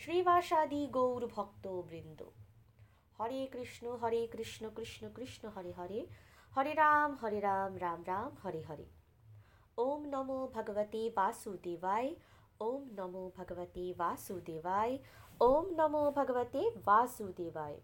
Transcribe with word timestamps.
শ্রীবাসাদি 0.00 0.82
গৌর 0.88 1.22
ভক্তবৃন্দ 1.26 2.20
হরে 3.18 3.40
কৃষ্ণ 3.52 3.84
হরে 4.02 4.20
কৃষ্ণ 4.26 4.62
কৃষ্ণ 4.76 5.02
কৃষ্ণ 5.16 5.42
হরে 5.48 5.72
হরে 5.72 6.00
হরে 6.52 6.72
রাম 6.74 7.10
হরে 7.20 7.38
রাম 7.40 7.72
রাম 7.78 8.00
রাম 8.06 8.30
হরে 8.44 8.62
হরে 8.62 8.86
ওম 9.78 10.00
নমো 10.14 10.38
ভগবতে 10.46 11.02
বাসুদেবায় 11.10 12.10
ওম 12.60 12.82
নমো 12.98 13.24
ভগবতে 13.36 13.84
বাসুদেবায় 13.94 14.94
ওম 15.40 15.66
নমো 15.78 16.02
ভগবতে 16.10 16.60
বাসুদেবায় 16.86 17.78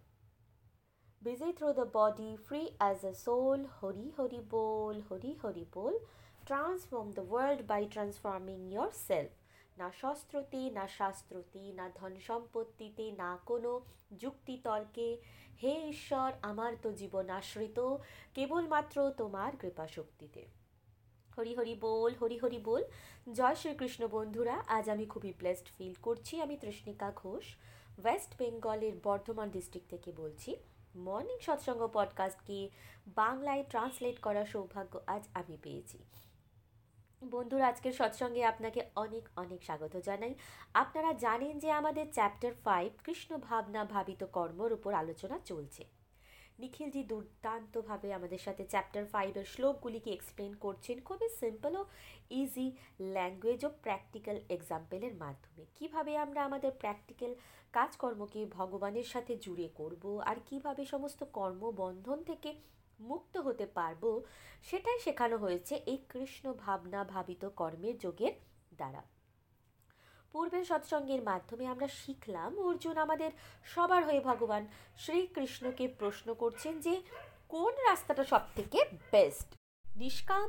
busy 1.23 1.53
through 1.53 1.75
the 1.75 1.85
body, 1.85 2.37
free 2.39 2.69
as 2.81 3.05
a 3.05 3.15
soul. 3.15 3.59
Hari 3.81 4.07
Hari, 4.17 4.41
Bol, 4.49 4.97
Hari 5.11 5.33
Hari, 5.43 5.67
Bol. 5.71 5.95
Transform 6.47 7.09
the 7.13 7.23
world 7.25 7.67
by 7.67 7.85
transforming 7.87 8.63
yourself. 8.71 9.40
না 9.81 9.89
শস্ত্রতে 10.01 10.61
না 10.71 10.85
শাস্ত্রতে 10.99 11.63
না 11.73 11.87
ধন 11.95 12.13
সম্পত্তিতে 12.21 13.07
না 13.13 13.31
কোনো 13.47 13.71
যুক্তিতর্কে 14.19 15.09
হে 15.63 15.73
ঈশ্বর 15.91 16.31
আমার 16.43 16.73
তো 16.83 16.89
জীবন 16.93 17.27
আশ্রিত 17.31 17.79
কেবলমাত্র 18.35 18.97
তোমার 19.17 19.53
কৃপাশক্তিতে 19.57 20.43
হরি 21.37 21.53
হরি 21.55 21.75
বল 21.81 22.13
হরি 22.21 22.37
হরি 22.39 22.61
বল 22.65 22.83
জয় 23.33 23.57
শ্রীকৃষ্ণ 23.57 24.03
বন্ধুরা 24.07 24.55
আজ 24.69 24.85
আমি 24.89 25.05
খুবই 25.07 25.33
ব্লেসড 25.39 25.69
ফিল 25.77 25.95
করছি 26.03 26.35
আমি 26.41 26.55
তৃষ্ণিকা 26.57 27.09
ঘোষ 27.17 27.47
ওয়েস্ট 28.03 28.31
বেঙ্গলের 28.39 28.95
বর্ধমান 29.05 29.49
ডিস্ট্রিক্ট 29.51 29.89
থেকে 29.91 30.11
বলছি 30.13 30.51
মর্নিং 30.97 31.39
সৎসঙ্গ 31.41 31.83
পডকাস্টকে 31.89 32.59
বাংলায় 33.15 33.63
ট্রান্সলেট 33.69 34.17
করার 34.21 34.47
সৌভাগ্য 34.47 34.95
আজ 35.07 35.23
আমি 35.35 35.57
পেয়েছি 35.63 35.99
বন্ধুরা 37.23 37.67
আজকের 37.69 37.95
সৎসঙ্গে 37.99 38.43
আপনাকে 38.45 38.81
অনেক 38.97 39.25
অনেক 39.37 39.61
স্বাগত 39.65 39.95
জানাই 40.09 40.35
আপনারা 40.75 41.11
জানেন 41.21 41.55
যে 41.59 41.69
আমাদের 41.71 42.07
চ্যাপ্টার 42.13 42.53
ফাইভ 42.65 42.91
কৃষ্ণ 43.05 43.31
ভাবনা 43.39 43.83
ভাবিত 43.85 44.23
কর্মর 44.33 44.71
উপর 44.73 44.93
আলোচনা 44.95 45.37
চলছে 45.45 45.83
নিখিলজি 46.59 47.03
দুর্দান্তভাবে 47.03 48.09
আমাদের 48.13 48.41
সাথে 48.47 48.63
চ্যাপ্টার 48.65 49.05
ফাইভের 49.07 49.47
শ্লোকগুলিকে 49.47 50.11
এক্সপ্লেন 50.13 50.53
করছেন 50.55 50.97
খুবই 51.01 51.29
সিম্পল 51.41 51.73
ও 51.77 51.83
ইজি 52.33 52.67
ল্যাঙ্গুয়েজ 53.09 53.61
ও 53.65 53.71
প্র্যাকটিক্যাল 53.83 54.39
এক্সাম্পেলের 54.49 55.15
মাধ্যমে 55.15 55.63
কিভাবে 55.77 56.13
আমরা 56.17 56.41
আমাদের 56.45 56.73
প্র্যাকটিক্যাল 56.73 57.33
কাজকর্মকে 57.75 58.41
ভগবানের 58.59 59.07
সাথে 59.07 59.33
জুড়ে 59.37 59.69
করব 59.75 60.05
আর 60.21 60.37
কিভাবে 60.49 60.83
সমস্ত 60.85 61.21
কর্মবন্ধন 61.33 62.19
থেকে 62.23 62.51
মুক্ত 63.01 63.35
হতে 63.37 63.67
পারব 63.79 64.03
সেটাই 64.63 64.99
শেখানো 64.99 65.37
হয়েছে 65.37 65.75
এই 65.87 65.99
কৃষ্ণ 66.11 66.45
ভাবনা 66.55 67.01
ভাবিত 67.05 67.43
কর্মের 67.57 67.97
যোগের 67.99 68.35
দ্বারা 68.73 69.03
পূর্বের 70.35 70.65
সৎসঙ্গের 70.65 71.23
মাধ্যমে 71.23 71.65
আমরা 71.67 71.89
শিখলাম 72.01 72.53
অর্জুন 72.61 72.97
আমাদের 72.97 73.31
সবার 73.65 74.03
হয়ে 74.05 74.21
ভগবান 74.21 74.63
শ্রীকৃষ্ণকে 74.97 75.85
প্রশ্ন 76.01 76.29
করছেন 76.35 76.75
যে 76.81 76.95
কোন 77.49 77.73
রাস্তাটা 77.89 78.25
সব 78.25 78.43
থেকে 78.57 78.79
বেস্ট 79.13 79.49
নিষ্কাম 79.85 80.49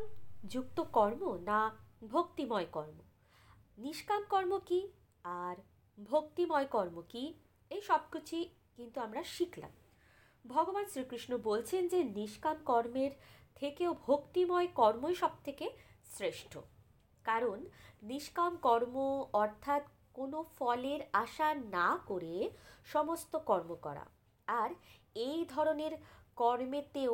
যুক্ত 0.49 0.77
কর্ম 0.94 1.22
না 1.49 1.59
ভক্তিময় 2.07 2.67
কর্ম 2.72 2.97
নিষ্কাম 3.77 4.22
কর্ম 4.29 4.53
কি 4.59 4.79
আর 5.25 5.55
ভক্তিময় 5.97 6.67
কর্ম 6.67 6.97
কি 7.09 7.23
এই 7.72 7.81
সব 7.81 8.01
কিছুই 8.13 8.45
কিন্তু 8.77 8.97
আমরা 9.01 9.22
শিখলাম 9.27 9.73
ভগবান 10.45 10.85
শ্রীকৃষ্ণ 10.88 11.31
বলছেন 11.44 11.81
যে 11.88 11.99
নিষ্কাম 12.16 12.57
কর্মের 12.66 13.11
থেকেও 13.57 13.91
ভক্তিময় 14.07 14.69
কর্মই 14.75 15.16
সব 15.16 15.33
থেকে 15.45 15.66
শ্রেষ্ঠ 16.11 16.53
কারণ 17.25 17.57
নিষ্কাম 18.03 18.53
কর্ম 18.57 18.95
অর্থাৎ 19.33 19.83
কোনো 20.16 20.39
ফলের 20.57 21.01
আশা 21.13 21.49
না 21.69 21.89
করে 22.05 22.33
সমস্ত 22.88 23.33
কর্ম 23.45 23.72
করা 23.81 24.05
আর 24.47 24.69
এই 25.19 25.39
ধরনের 25.49 25.94
কর্মেতেও 26.38 27.13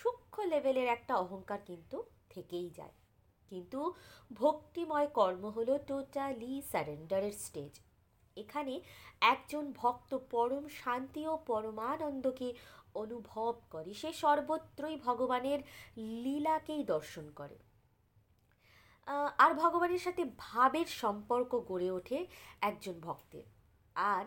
সূক্ষ্ম 0.00 0.38
লেভেলের 0.44 0.88
একটা 0.88 1.14
অহংকার 1.16 1.60
কিন্তু 1.66 1.96
থেকেই 2.30 2.68
যায় 2.70 2.94
কিন্তু 3.52 3.80
ভক্তিময় 4.36 5.08
কর্ম 5.10 5.44
হলো 5.50 5.74
টোটালি 5.88 6.52
স্যারেন্ডারের 6.70 7.34
স্টেজ 7.40 7.72
এখানে 8.36 8.74
একজন 9.22 9.64
ভক্ত 9.72 10.10
পরম 10.30 10.64
শান্তি 10.80 11.22
ও 11.26 11.34
পরমানন্দকে 11.46 12.48
অনুভব 12.94 13.52
করে 13.70 13.90
সে 13.94 14.10
সর্বত্রই 14.12 14.96
ভগবানের 14.96 15.60
লীলাকেই 16.22 16.82
দর্শন 16.84 17.26
করে 17.30 17.58
আর 19.38 19.50
ভগবানের 19.54 20.02
সাথে 20.02 20.22
ভাবের 20.38 20.88
সম্পর্ক 21.00 21.50
গড়ে 21.68 21.88
ওঠে 21.90 22.18
একজন 22.62 22.96
ভক্তের 23.00 23.46
আর 23.96 24.24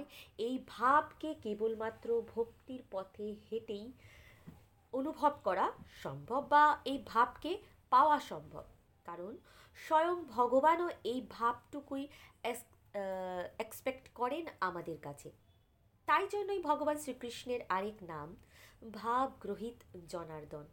এই 0.39 0.55
ভাবকে 0.67 1.29
কেবলমাত্র 1.35 2.07
ভক্তির 2.35 2.81
পথে 2.91 3.27
হেঁটেই 3.47 3.85
অনুভব 4.93 5.33
করা 5.43 5.65
সম্ভব 6.01 6.41
বা 6.49 6.63
এই 6.85 6.99
ভাবকে 7.07 7.51
পাওয়া 7.91 8.17
সম্ভব 8.21 8.65
কারণ 9.05 9.33
স্বয়ং 9.77 10.17
ভগবানও 10.29 10.87
এই 11.03 11.19
ভাবটুকুই 11.29 12.03
এক্সপেক্ট 13.59 14.05
করেন 14.15 14.45
আমাদের 14.59 14.97
কাছে 15.01 15.29
তাই 16.07 16.25
জন্যই 16.31 16.61
ভগবান 16.61 16.97
শ্রীকৃষ্ণের 16.97 17.61
আরেক 17.69 17.97
নাম 18.03 18.27
ভাবগ্রহিত 18.93 19.77
জনার্দন 20.09 20.65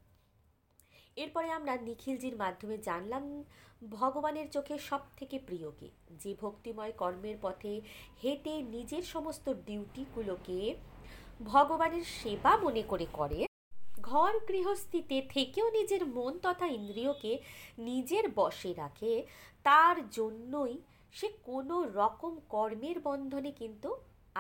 এরপরে 1.16 1.48
আমরা 1.50 1.74
নিখিলজির 1.76 2.36
মাধ্যমে 2.36 2.76
জানলাম 2.78 3.24
ভগবানের 3.90 4.46
চোখে 4.50 4.78
সব 4.78 5.02
থেকে 5.16 5.38
প্রিয়কে 5.38 5.88
যে 6.18 6.32
ভক্তিময় 6.40 6.92
কর্মের 6.92 7.36
পথে 7.42 7.80
হেঁটে 8.22 8.54
নিজের 8.62 9.02
সমস্ত 9.02 9.46
ডিউটিগুলোকে 9.66 10.58
ভগবানের 11.44 12.04
সেবা 12.22 12.52
মনে 12.56 12.82
করে 12.82 13.06
করে 13.12 13.40
ঘর 14.00 14.32
গৃহস্থিতে 14.48 15.16
থেকেও 15.28 15.66
নিজের 15.70 16.02
মন 16.06 16.32
তথা 16.38 16.66
ইন্দ্রিয়কে 16.66 17.32
নিজের 17.78 18.24
বশে 18.30 18.74
রাখে 18.74 19.12
তার 19.66 19.96
জন্যই 20.10 20.74
সে 21.14 21.28
কোনো 21.44 21.76
রকম 21.94 22.32
কর্মের 22.48 22.98
বন্ধনে 23.00 23.50
কিন্তু 23.52 23.88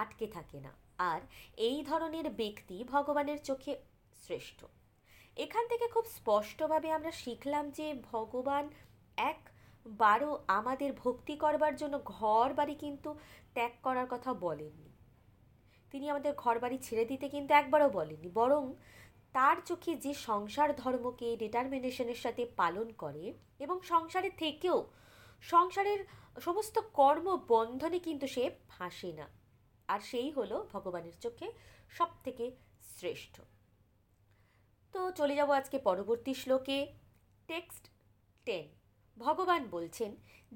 আটকে 0.00 0.26
থাকে 0.26 0.58
না 0.60 0.72
আর 1.02 1.20
এই 1.60 1.78
ধরনের 1.82 2.26
ব্যক্তি 2.32 2.76
ভগবানের 2.84 3.38
চোখে 3.44 3.72
শ্রেষ্ঠ 4.22 4.58
এখান 5.36 5.64
থেকে 5.68 5.86
খুব 5.88 6.04
স্পষ্টভাবে 6.16 6.88
আমরা 6.92 7.12
শিখলাম 7.12 7.64
যে 7.70 7.86
ভগবান 8.12 8.64
এক 9.18 9.40
বারো 9.98 10.30
আমাদের 10.48 10.90
ভক্তি 10.94 11.34
করবার 11.36 11.74
জন্য 11.76 11.94
ঘর 12.14 12.48
বাড়ি 12.52 12.74
কিন্তু 12.74 13.10
ত্যাগ 13.54 13.72
করার 13.82 14.06
কথা 14.06 14.30
বলেননি 14.42 14.90
তিনি 15.92 16.06
আমাদের 16.08 16.32
ঘর 16.34 16.56
বাড়ি 16.58 16.78
ছেড়ে 16.78 17.04
দিতে 17.04 17.26
কিন্তু 17.28 17.52
একবারও 17.54 17.88
বলেননি 17.90 18.30
বরং 18.34 18.62
তার 19.34 19.56
চোখে 19.64 19.92
যে 19.96 20.12
সংসার 20.24 20.70
ধর্মকে 20.76 21.28
ডিটারমিনেশনের 21.36 22.20
সাথে 22.24 22.42
পালন 22.56 22.86
করে 22.92 23.24
এবং 23.60 23.76
সংসারে 23.82 24.30
থেকেও 24.38 24.78
সংসারের 25.42 26.00
সমস্ত 26.36 26.76
কর্ম 26.92 27.26
বন্ধনে 27.48 27.98
কিন্তু 27.98 28.26
সে 28.26 28.44
ফাঁসে 28.70 29.10
না 29.12 29.26
আর 29.88 30.00
সেই 30.00 30.30
হলো 30.30 30.56
ভগবানের 30.72 31.16
চোখে 31.20 31.46
সব 31.90 32.10
থেকে 32.24 32.44
শ্রেষ্ঠ 32.90 33.34
তো 34.94 35.00
চলে 35.10 35.34
যাব 35.34 35.50
আজকে 35.50 35.76
পরবর্তী 35.78 36.32
শ্লোকে 36.34 36.78
টেক্সট 37.48 37.84
টেন 38.46 38.66
ভগবান 39.16 39.62
বলছেন 39.70 40.10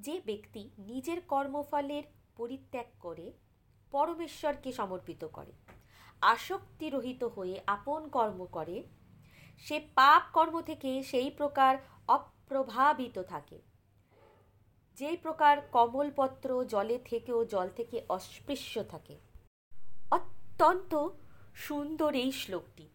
যে 0.00 0.15
ব্যক্তি 0.27 0.63
নিজের 0.87 1.19
কর্মফলের 1.29 2.05
পরিত্যাগ 2.37 2.89
করে 3.01 3.27
পরমেশ্বরকে 3.93 4.71
সমর্পিত 4.73 5.23
করে 5.25 5.53
আসক্তিরহিত 6.27 7.23
হয়ে 7.37 7.57
আপন 7.67 8.03
কর্ম 8.09 8.41
করে 8.47 8.77
সে 9.67 9.77
পাপ 9.97 10.23
কর্ম 10.33 10.57
থেকে 10.61 10.91
সেই 11.03 11.29
প্রকার 11.31 11.73
অপ্রভাবিত 12.09 13.17
থাকে 13.29 13.59
যেই 14.99 15.17
প্রকার 15.17 15.55
কমলপত্র 15.73 16.49
জলে 16.65 16.97
থেকেও 17.11 17.39
জল 17.45 17.69
থেকে 17.79 17.97
অস্পৃশ্য 18.09 18.75
থাকে 18.85 19.15
অত্যন্ত 20.13 20.93
সুন্দর 21.59 22.11
এই 22.15 22.33
শ্লোকটি 22.33 22.87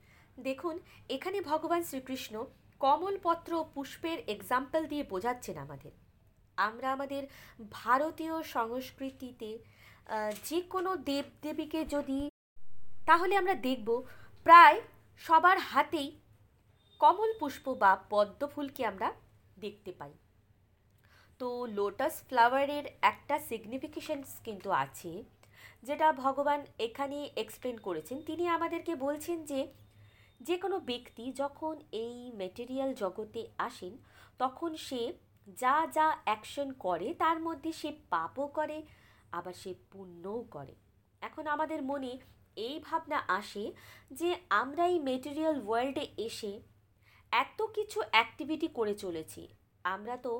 দেখুন 0.37 0.75
এখানে 1.09 1.37
ভগবান 1.41 1.81
শ্রীকৃষ্ণ 1.83 2.35
কমলপত্র 2.81 3.51
পুষ্পের 3.75 4.17
এক্সাম্পল 4.27 4.81
দিয়ে 4.87 5.03
বোঝাচ্ছেন 5.03 5.55
আমাদের 5.57 5.93
আমরা 6.57 6.87
আমাদের 6.91 7.23
ভারতীয় 7.79 8.35
সংস্কৃতিতে 8.55 9.49
যে 10.47 10.59
কোনো 10.73 10.91
দেবদেবীকে 11.09 11.81
যদি 11.85 12.19
তাহলে 13.07 13.33
আমরা 13.37 13.55
দেখব 13.67 13.89
প্রায় 14.45 14.77
সবার 15.21 15.57
হাতেই 15.69 16.09
কমল 17.01 17.31
পুষ্প 17.39 17.65
বা 17.73 17.91
পদ্ম 18.09 18.41
ফুলকে 18.47 18.81
আমরা 18.85 19.07
দেখতে 19.57 19.91
পাই 19.91 20.13
তো 21.39 21.49
লোটাস 21.77 22.15
ফ্লাওয়ারের 22.27 22.85
একটা 23.01 23.35
সিগনিফিকেশানস 23.49 24.31
কিন্তু 24.43 24.69
আছে 24.75 25.11
যেটা 25.83 26.07
ভগবান 26.23 26.59
এখানে 26.79 27.17
এক্সপ্লেন 27.35 27.77
করেছেন 27.77 28.17
তিনি 28.21 28.43
আমাদেরকে 28.47 28.93
বলছেন 28.95 29.37
যে 29.45 29.59
যে 30.41 30.55
কোনো 30.57 30.77
ব্যক্তি 30.79 31.25
যখন 31.33 31.73
এই 32.03 32.15
মেটেরিয়াল 32.31 32.91
জগতে 32.93 33.41
আসেন 33.57 33.93
তখন 34.39 34.71
সে 34.87 35.01
যা 35.57 35.75
যা 35.95 36.07
অ্যাকশন 36.23 36.67
করে 36.79 37.07
তার 37.13 37.37
মধ্যে 37.39 37.71
সে 37.71 37.89
পাপও 38.09 38.45
করে 38.47 38.77
আবার 39.31 39.53
সে 39.53 39.71
পুণ্যও 39.91 40.39
করে 40.51 40.73
এখন 41.21 41.43
আমাদের 41.47 41.79
মনে 41.83 42.11
এই 42.57 42.75
ভাবনা 42.79 43.19
আসে 43.29 43.65
যে 44.11 44.29
আমরা 44.51 44.83
এই 44.85 44.97
মেটেরিয়াল 44.99 45.57
ওয়ার্ল্ডে 45.61 46.05
এসে 46.17 46.51
এত 47.31 47.59
কিছু 47.75 47.99
অ্যাক্টিভিটি 48.11 48.67
করে 48.69 48.93
চলেছি 48.95 49.43
আমরা 49.85 50.15
তো 50.17 50.31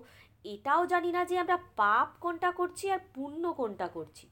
এটাও 0.46 0.82
জানি 0.86 1.10
না 1.12 1.22
যে 1.26 1.36
আমরা 1.40 1.58
পাপ 1.76 2.08
কোনটা 2.20 2.50
করছি 2.52 2.86
আর 2.90 3.02
পুণ্য 3.14 3.44
কোনটা 3.54 3.88
করছি 3.88 4.26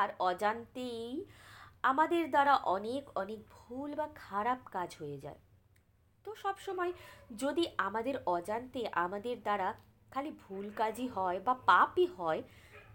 আর 0.00 0.08
অজান্তেই 0.20 1.12
আমাদের 1.82 2.24
দ্বারা 2.30 2.54
অনেক 2.66 3.04
অনেক 3.16 3.40
ভুল 3.50 3.90
বা 3.94 4.06
খারাপ 4.16 4.60
কাজ 4.72 4.90
হয়ে 4.96 5.18
যায় 5.18 5.40
তো 6.24 6.30
সব 6.34 6.56
সময় 6.58 6.92
যদি 7.36 7.64
আমাদের 7.78 8.16
অজান্তে 8.26 8.82
আমাদের 8.94 9.36
দ্বারা 9.42 9.68
খালি 10.12 10.30
ভুল 10.44 10.66
কাজই 10.70 11.08
হয় 11.08 11.38
বা 11.40 11.54
পাপই 11.66 12.06
হয় 12.18 12.40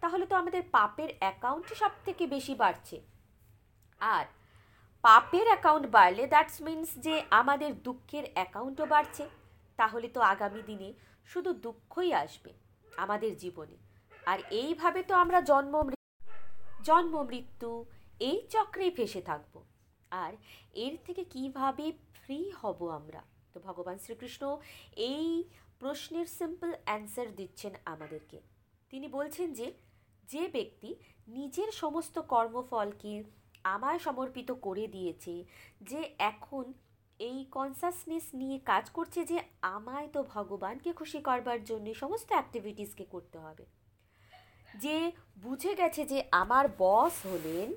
তাহলে 0.02 0.26
তো 0.26 0.36
আমাদের 0.36 0.64
পাপের 0.72 1.10
অ্যাকাউন্ট 1.20 1.68
সব 1.74 1.94
থেকে 2.06 2.24
বেশি 2.28 2.54
বাড়ছে 2.56 2.98
আর 4.02 4.26
পাপের 5.04 5.46
অ্যাকাউন্ট 5.48 5.86
বাড়লে 5.88 6.24
দ্যাটস 6.28 6.58
মিনস 6.62 6.90
যে 6.98 7.16
আমাদের 7.32 7.72
দুঃখের 7.82 8.26
অ্যাকাউন্টও 8.34 8.86
বাড়ছে 8.86 9.24
তাহলে 9.80 10.08
তো 10.10 10.20
আগামী 10.24 10.62
দিনে 10.62 10.90
শুধু 11.28 11.52
দুঃখই 11.66 12.10
আসবে 12.14 12.52
আমাদের 12.98 13.32
জীবনে 13.38 13.78
আর 14.28 14.40
এইভাবে 14.62 15.02
তো 15.04 15.14
আমরা 15.16 15.40
জন্ম 15.42 15.76
জন্ম 16.84 17.14
মৃত্যু 17.24 17.70
এই 18.20 18.40
চক্রেই 18.50 18.92
ফেসে 18.92 19.22
থাকব 19.22 19.54
আর 20.12 20.34
এর 20.76 20.94
থেকে 21.06 21.24
কিভাবে 21.26 21.86
ফ্রি 22.18 22.40
হব 22.62 22.80
আমরা 22.90 23.22
তো 23.54 23.58
ভগবান 23.60 23.98
শ্রীকৃষ্ণ 23.98 24.44
এই 25.10 25.28
প্রশ্নের 25.80 26.28
সিম্পল 26.40 26.72
অ্যান্সার 26.86 27.28
দিচ্ছেন 27.36 27.74
আমাদেরকে 27.86 28.38
তিনি 28.92 29.08
বলছেন 29.08 29.48
যে 29.54 29.68
যে 30.28 30.44
ব্যক্তি 30.48 30.90
নিজের 31.28 31.70
সমস্ত 31.74 32.16
কর্মফলকে 32.30 33.14
আমায় 33.66 34.00
সমর্পিত 34.00 34.50
করে 34.66 34.86
দিয়েছে 34.88 35.34
যে 35.82 36.00
এখন 36.22 36.66
এই 37.20 37.40
কনসাসনেস 37.52 38.26
নিয়ে 38.34 38.58
কাজ 38.66 38.86
করছে 38.90 39.20
যে 39.26 39.38
আমায় 39.68 40.08
তো 40.08 40.20
ভগবানকে 40.34 40.90
খুশি 40.94 41.20
করবার 41.22 41.60
জন্য 41.64 41.88
সমস্ত 41.94 42.30
অ্যাক্টিভিটিসকে 42.32 43.06
করতে 43.06 43.38
হবে 43.40 43.66
যে 44.76 44.98
বুঝে 45.38 45.72
গেছে 45.76 46.02
যে 46.06 46.20
আমার 46.34 46.66
বস 46.80 47.14
হলেন 47.26 47.70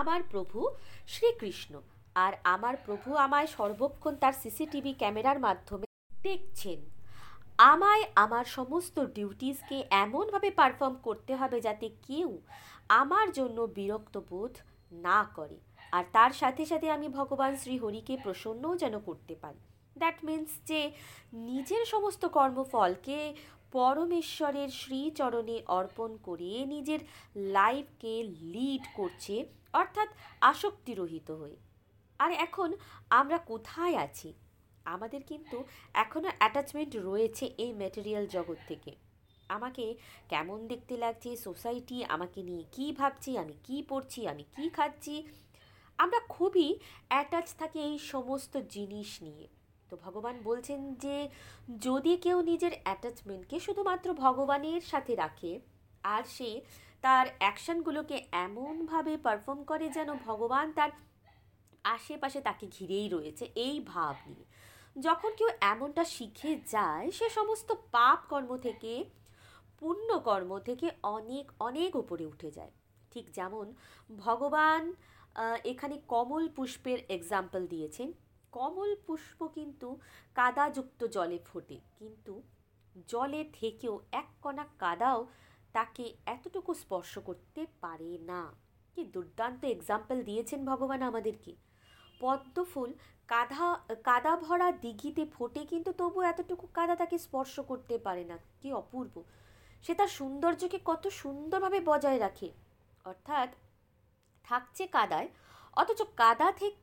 আমার 0.00 0.20
প্রভু 0.30 0.58
শ্রীকৃষ্ণ 1.06 1.72
আর 2.16 2.32
আমার 2.44 2.74
প্রভু 2.86 3.08
আমায় 3.16 3.48
সর্বক্ষণ 3.56 4.14
তার 4.16 4.34
সিসিটিভি 4.42 4.92
ক্যামেরার 4.92 5.38
মাধ্যমে 5.38 5.86
দেখছেন 6.22 6.78
আমায় 7.64 8.04
আমার 8.14 8.44
সমস্ত 8.48 8.96
ডিউটিসকে 9.14 9.78
এমনভাবে 9.96 10.48
পারফর্ম 10.50 10.96
করতে 11.02 11.32
হবে 11.34 11.58
যাতে 11.60 11.86
কেউ 12.02 12.30
আমার 12.92 13.26
জন্য 13.32 13.58
বিরক্ত 13.76 14.14
বোধ 14.30 14.54
না 15.06 15.18
করে 15.36 15.58
আর 15.92 16.04
তার 16.12 16.32
সাথে 16.32 16.62
সাথে 16.66 16.88
আমি 16.90 17.08
ভগবান 17.08 17.52
শ্রী 17.56 17.74
হরিকে 17.78 18.14
প্রসন্নও 18.16 18.74
যেন 18.76 18.94
করতে 19.00 19.34
পারি 19.34 19.60
দ্যাট 19.96 20.18
মিন্স 20.24 20.50
যে 20.66 20.80
নিজের 21.48 21.82
সমস্ত 21.84 22.22
কর্মফলকে 22.28 23.18
পরমেশ্বরের 23.72 24.70
শ্রীচরণে 24.72 25.56
অর্পণ 25.70 26.10
করে 26.22 26.50
নিজের 26.66 27.00
লাইফকে 27.54 28.14
লিড 28.52 28.84
করছে 28.96 29.34
অর্থাৎ 29.72 30.08
আসক্তিরহিত 30.42 31.28
হয়ে 31.30 31.58
আর 32.20 32.30
এখন 32.38 32.68
আমরা 33.10 33.38
কোথায় 33.46 33.96
আছি 33.96 34.28
আমাদের 34.86 35.22
কিন্তু 35.22 35.56
এখনও 35.94 36.30
অ্যাটাচমেন্ট 36.38 36.92
রয়েছে 37.00 37.44
এই 37.58 37.72
ম্যাটেরিয়াল 37.72 38.24
জগৎ 38.26 38.58
থেকে 38.68 38.92
আমাকে 39.50 39.84
কেমন 40.28 40.58
দেখতে 40.68 40.94
লাগছে 40.96 41.30
সোসাইটি 41.36 41.96
আমাকে 42.04 42.40
নিয়ে 42.42 42.64
কি 42.72 42.86
ভাবছি 42.92 43.30
আমি 43.36 43.54
কি 43.62 43.76
পড়ছি 43.88 44.20
আমি 44.26 44.44
কি 44.54 44.64
খাচ্ছি 44.70 45.14
আমরা 45.98 46.20
খুবই 46.28 46.68
অ্যাটাচ 47.08 47.48
থাকি 47.58 47.78
এই 47.80 47.96
সমস্ত 48.08 48.54
জিনিস 48.68 49.10
নিয়ে 49.22 49.46
তো 49.90 49.94
ভগবান 49.96 50.36
বলছেন 50.42 50.80
যে 50.94 51.16
যদি 51.78 52.12
কেউ 52.16 52.38
নিজের 52.42 52.74
অ্যাটাচমেন্টকে 52.82 53.56
শুধুমাত্র 53.60 54.08
ভগবানের 54.14 54.82
সাথে 54.82 55.12
রাখে 55.14 55.52
আর 56.04 56.22
সে 56.28 56.50
তার 57.04 57.26
অ্যাকশনগুলোকে 57.38 58.16
এমনভাবে 58.38 59.12
পারফর্ম 59.16 59.60
করে 59.64 59.86
যেন 59.88 60.08
ভগবান 60.26 60.66
তার 60.72 60.90
আশেপাশে 61.84 62.40
তাকে 62.40 62.66
ঘিরেই 62.66 63.08
রয়েছে 63.08 63.44
এই 63.56 63.76
ভাব 63.86 64.14
নিয়ে 64.26 64.46
যখন 64.96 65.30
কেউ 65.36 65.50
এমনটা 65.62 66.04
শিখে 66.06 66.52
যায় 66.66 67.06
সে 67.10 67.26
সমস্ত 67.28 67.68
পাপ 67.92 68.18
কর্ম 68.28 68.50
থেকে 68.56 68.92
পুণ্য 69.78 70.08
কর্ম 70.18 70.50
থেকে 70.58 70.86
অনেক 71.08 71.46
অনেক 71.60 71.90
উপরে 71.96 72.24
উঠে 72.24 72.50
যায় 72.50 72.72
ঠিক 73.10 73.26
যেমন 73.32 73.66
ভগবান 74.16 74.82
এখানে 75.64 75.96
কমল 76.08 76.44
পুষ্পের 76.56 76.98
এক্সাম্পল 77.08 77.62
দিয়েছেন 77.66 78.08
কমল 78.52 78.90
পুষ্প 79.06 79.38
কিন্তু 79.56 79.88
কাদাযুক্ত 80.36 81.00
জলে 81.16 81.38
ফোটে 81.46 81.78
কিন্তু 81.98 82.32
জলে 83.08 83.42
থেকেও 83.52 83.94
এক 84.12 84.28
কণা 84.42 84.64
কাদাও 84.80 85.20
তাকে 85.74 86.04
এতটুকু 86.26 86.70
স্পর্শ 86.74 87.12
করতে 87.18 87.62
পারে 87.82 88.12
না 88.30 88.42
কি 88.96 89.02
দুর্দান্ত 89.14 89.62
এক্সাম্পল 89.66 90.16
দিয়েছেন 90.24 90.60
ভগবান 90.64 91.00
আমাদেরকে 91.02 91.52
পদ্মফুল 92.20 92.90
কাদা 93.28 93.66
কাদা 94.04 94.32
ভরা 94.36 94.68
দিঘিতে 94.82 95.22
ফোটে 95.26 95.62
কিন্তু 95.64 95.90
তবু 95.92 96.18
এতটুকু 96.22 96.64
কাদা 96.74 96.94
তাকে 96.94 97.16
স্পর্শ 97.18 97.54
করতে 97.70 97.94
পারে 98.06 98.24
না 98.24 98.36
কি 98.60 98.68
অপূর্ব 98.72 99.14
সে 99.84 99.92
তার 99.94 100.10
সৌন্দর্যকে 100.18 100.78
কত 100.86 101.04
সুন্দরভাবে 101.20 101.78
বজায় 101.80 102.20
রাখে 102.20 102.48
অর্থাৎ 103.04 103.48
থাকছে 104.48 104.84
কাদায় 104.86 105.28
অথচ 105.76 106.00
কাদা 106.16 106.48
থেকে 106.52 106.78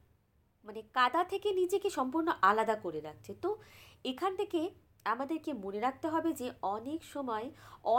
মানে 0.63 0.81
কাদা 0.93 1.21
থেকে 1.23 1.49
নিজেকে 1.51 1.89
সম্পূর্ণ 1.89 2.27
আলাদা 2.41 2.75
করে 2.75 2.99
রাখছে 2.99 3.31
তো 3.35 3.49
এখান 4.05 4.31
থেকে 4.35 4.61
আমাদেরকে 5.05 5.51
মনে 5.55 5.79
রাখতে 5.79 6.07
হবে 6.07 6.29
যে 6.33 6.47
অনেক 6.67 6.99
সময় 7.05 7.47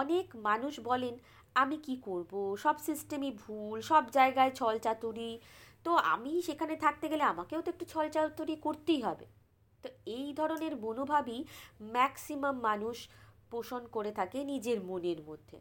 অনেক 0.00 0.26
মানুষ 0.40 0.74
বলেন 0.80 1.14
আমি 1.56 1.76
কি 1.76 1.94
করব 2.06 2.32
সব 2.56 2.76
সিস্টেমই 2.78 3.32
ভুল 3.34 3.78
সব 3.80 4.04
জায়গায় 4.10 4.52
চাতুরি 4.82 5.30
তো 5.86 5.90
আমি 6.06 6.32
সেখানে 6.42 6.74
থাকতে 6.76 7.06
গেলে 7.08 7.24
আমাকেও 7.24 7.60
তো 7.62 7.68
একটু 7.70 7.84
চাতুরি 8.12 8.54
করতেই 8.56 9.00
হবে 9.02 9.26
তো 9.84 9.88
এই 10.16 10.28
ধরনের 10.32 10.72
মনোভাবই 10.76 11.38
ম্যাক্সিমাম 11.92 12.56
মানুষ 12.60 12.96
পোষণ 13.50 13.82
করে 13.86 14.12
থাকে 14.12 14.38
নিজের 14.44 14.78
মনের 14.80 15.20
মধ্যে 15.22 15.58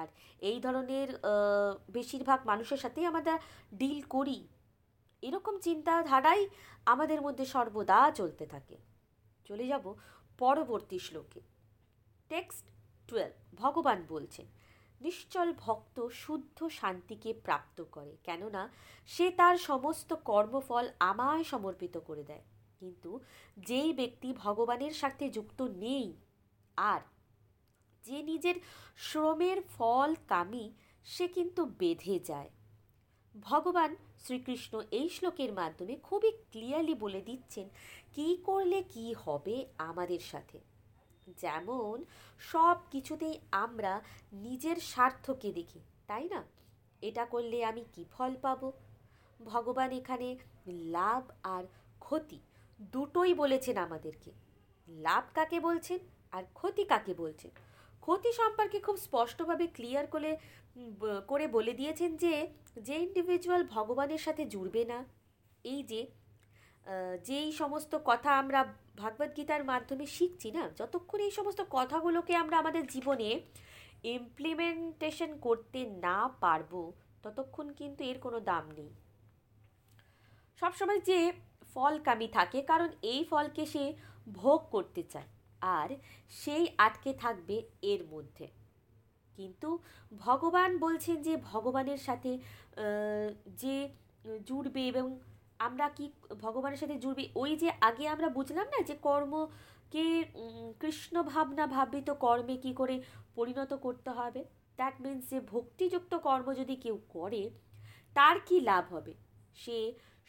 আর 0.00 0.08
এই 0.42 0.58
ধরনের 0.60 1.08
বেশিরভাগ 1.92 2.38
মানুষের 2.46 2.78
সাথেই 2.78 3.06
আমরা 3.06 3.34
ডিল 3.72 4.00
করি 4.10 4.38
এরকম 5.22 5.54
চিন্তাধারাই 5.58 6.42
আমাদের 6.86 7.20
মধ্যে 7.20 7.44
সর্বদা 7.46 7.98
চলতে 8.10 8.44
থাকে 8.46 8.76
চলে 9.46 9.64
যাব 9.66 9.84
পরবর্তী 10.38 10.98
শ্লোকে 10.98 11.40
টেক্সট 12.30 12.64
টুয়েলভ 13.08 13.36
ভগবান 13.54 13.98
বলছেন 14.08 14.46
নিশ্চল 15.00 15.48
ভক্ত 15.58 15.96
শুদ্ধ 16.14 16.58
শান্তিকে 16.70 17.30
প্রাপ্ত 17.44 17.78
করে 17.92 18.12
কেননা 18.24 18.62
সে 19.08 19.26
তার 19.30 19.56
সমস্ত 19.60 20.10
কর্মফল 20.24 20.84
আমায় 21.00 21.44
সমর্পিত 21.44 21.94
করে 21.98 22.24
দেয় 22.24 22.44
কিন্তু 22.80 23.10
যেই 23.58 23.90
ব্যক্তি 23.92 24.28
ভগবানের 24.34 24.94
সাথে 24.94 25.24
যুক্ত 25.30 25.60
নেই 25.78 26.06
আর 26.76 27.00
যে 28.04 28.18
নিজের 28.22 28.56
শ্রমের 28.98 29.58
ফল 29.74 30.10
কামি 30.28 30.66
সে 31.06 31.24
কিন্তু 31.28 31.62
বেঁধে 31.78 32.16
যায় 32.30 32.50
ভগবান 33.44 33.90
শ্রীকৃষ্ণ 34.24 34.74
এই 34.90 35.08
শ্লোকের 35.08 35.50
মাধ্যমে 35.52 35.94
খুবই 36.02 36.30
ক্লিয়ারলি 36.50 36.94
বলে 36.94 37.20
দিচ্ছেন 37.22 37.66
কি 38.14 38.28
করলে 38.46 38.78
কি 38.84 39.06
হবে 39.24 39.56
আমাদের 39.88 40.22
সাথে 40.30 40.58
যেমন 41.36 41.96
সব 42.42 42.76
কিছুতেই 42.90 43.36
আমরা 43.64 43.92
নিজের 44.44 44.78
স্বার্থকে 44.82 45.48
দেখি 45.52 45.80
তাই 46.06 46.26
না 46.28 46.40
এটা 47.02 47.24
করলে 47.24 47.58
আমি 47.64 47.82
কি 47.94 48.02
ফল 48.12 48.32
পাবো 48.36 48.68
ভগবান 49.40 49.90
এখানে 49.90 50.28
লাভ 50.96 51.22
আর 51.54 51.64
ক্ষতি 52.00 52.38
দুটোই 52.92 53.32
বলেছেন 53.34 53.76
আমাদেরকে 53.78 54.30
লাভ 54.88 55.24
কাকে 55.34 55.58
বলছেন 55.60 56.00
আর 56.32 56.44
ক্ষতি 56.54 56.84
কাকে 56.84 57.12
বলছেন 57.14 57.50
ক্ষতি 58.02 58.30
সম্পর্কে 58.32 58.78
খুব 58.80 58.96
স্পষ্টভাবে 58.96 59.66
ক্লিয়ার 59.66 60.06
করে 60.06 60.30
করে 61.28 61.44
বলে 61.48 61.72
দিয়েছেন 61.74 62.10
যে 62.16 62.34
যে 62.82 62.96
ইন্ডিভিজুয়াল 62.98 63.62
ভগবানের 63.74 64.22
সাথে 64.26 64.42
জুড়বে 64.46 64.82
না 64.84 64.98
এই 65.64 65.80
যে 65.82 66.00
যেই 67.24 67.50
সমস্ত 67.52 67.92
কথা 68.04 68.30
আমরা 68.32 68.60
ভগবদ্গীতার 68.96 69.62
মাধ্যমে 69.64 70.06
শিখছি 70.06 70.48
না 70.50 70.62
যতক্ষণ 70.76 71.18
এই 71.20 71.32
সমস্ত 71.38 71.60
কথাগুলোকে 71.70 72.32
আমরা 72.36 72.56
আমাদের 72.58 72.84
জীবনে 72.86 73.28
ইমপ্লিমেন্টেশন 74.10 75.30
করতে 75.38 75.80
না 76.06 76.18
পারবো 76.40 76.82
ততক্ষণ 77.22 77.66
কিন্তু 77.72 78.00
এর 78.04 78.18
কোনো 78.18 78.38
দাম 78.40 78.64
নেই 78.70 78.90
সবসময় 80.62 81.00
যে 81.00 81.18
ফল 81.72 81.94
কামি 81.98 82.28
থাকে 82.28 82.58
কারণ 82.62 82.88
এই 83.02 83.20
ফলকে 83.30 83.64
সে 83.66 83.84
ভোগ 84.32 84.60
করতে 84.70 85.02
চায় 85.04 85.28
আর 85.62 85.88
সেই 86.32 86.64
আটকে 86.78 87.10
থাকবে 87.14 87.56
এর 87.82 88.02
মধ্যে 88.10 88.46
কিন্তু 89.38 89.68
ভগবান 90.20 90.70
বলছেন 90.78 91.16
যে 91.22 91.34
ভগবানের 91.44 91.98
সাথে 91.98 92.32
যে 93.56 93.76
জুড়বে 94.46 94.82
এবং 94.88 95.06
আমরা 95.58 95.86
কি 95.88 96.04
ভগবানের 96.40 96.78
সাথে 96.78 96.96
জুড়বে 96.98 97.24
ওই 97.34 97.52
যে 97.56 97.68
আগে 97.80 98.04
আমরা 98.08 98.28
বুঝলাম 98.28 98.66
না 98.66 98.78
যে 98.82 98.94
কর্মকে 99.02 100.06
কৃষ্ণ 100.80 101.14
ভাবনা 101.22 101.64
ভাবিত 101.66 102.08
কর্মে 102.20 102.56
কি 102.56 102.72
করে 102.74 102.96
পরিণত 103.34 103.72
করতে 103.74 104.10
হবে 104.10 104.40
দ্যাট 104.78 104.96
মিন্স 105.00 105.22
যে 105.30 105.38
ভক্তিযুক্ত 105.46 106.12
কর্ম 106.18 106.48
যদি 106.52 106.74
কেউ 106.76 106.96
করে 107.12 107.42
তার 108.16 108.36
কি 108.40 108.56
লাভ 108.60 108.84
হবে 108.94 109.12
সে 109.54 109.78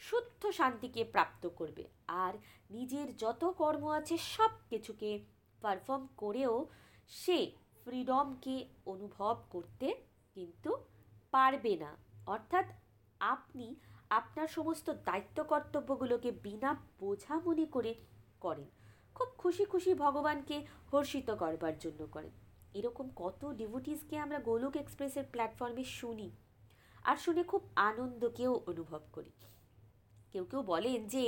শুদ্ধ 0.00 0.42
শান্তিকে 0.50 1.02
প্রাপ্ত 1.04 1.42
করবে 1.56 1.84
আর 2.16 2.34
নিজের 2.70 3.08
যত 3.16 3.42
কর্ম 3.58 3.84
আছে 3.90 4.16
সব 4.34 4.52
কিছুকে 4.70 5.10
পারফর্ম 5.62 6.04
করেও 6.16 6.54
সে 7.12 7.38
ফ্রিডমকে 7.80 8.56
অনুভব 8.86 9.34
করতে 9.50 9.86
কিন্তু 10.36 10.70
পারবে 11.32 11.74
না 11.76 11.90
অর্থাৎ 12.26 12.66
আপনি 13.26 13.66
আপনার 14.10 14.48
সমস্ত 14.48 14.86
দায়িত্ব 15.04 15.38
কর্তব্যগুলোকে 15.44 16.30
বিনা 16.44 16.70
বোঝা 17.00 17.34
মনে 17.46 17.66
করে 17.66 17.92
করেন 18.40 18.68
খুব 19.16 19.28
খুশি 19.38 19.64
খুশি 19.64 19.92
ভগবানকে 19.94 20.56
হর্ষিত 20.92 21.28
করবার 21.34 21.74
জন্য 21.78 22.00
করেন 22.06 22.32
এরকম 22.74 23.06
কত 23.16 23.40
ডিভোটিসকে 23.52 24.14
আমরা 24.18 24.38
গোলক 24.40 24.74
এক্সপ্রেসের 24.76 25.26
প্ল্যাটফর্মে 25.32 25.84
শুনি 25.94 26.28
আর 27.04 27.16
শুনে 27.16 27.42
খুব 27.42 27.62
আনন্দকেও 27.80 28.52
অনুভব 28.66 29.02
করি 29.12 29.32
কেউ 30.34 30.44
কেউ 30.44 30.62
বলেন 30.64 31.00
যে 31.06 31.24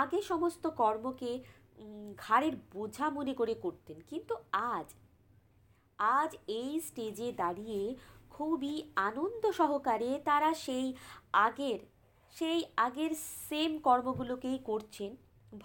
আগে 0.00 0.18
সমস্ত 0.22 0.64
কর্মকে 0.80 1.32
ঘাড়ের 2.18 2.54
বোঝা 2.72 3.06
মনে 3.10 3.32
করে 3.34 3.54
করতেন 3.54 3.96
কিন্তু 4.10 4.34
আজ 4.70 4.88
আজ 5.98 6.30
এই 6.54 6.72
স্টেজে 6.80 7.28
দাঁড়িয়ে 7.32 7.80
খুবই 8.30 8.74
আনন্দ 9.08 9.42
সহকারে 9.50 10.10
তারা 10.24 10.50
সেই 10.64 10.86
আগের 11.40 11.80
সেই 12.36 12.60
আগের 12.76 13.12
সেম 13.44 13.70
কর্মগুলোকেই 13.78 14.58
করছেন 14.64 15.10